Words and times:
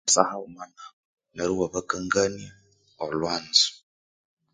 Saahaghuma 0.13 0.63
nabo 0.71 0.89
neryo 1.33 1.51
iwabakangania 1.57 2.51
olhwanzo 3.03 3.67